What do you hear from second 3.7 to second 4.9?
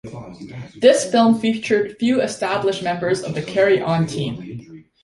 On" team.